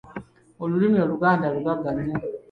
[0.63, 2.17] Olulimi Oluganda lugagga nnyo.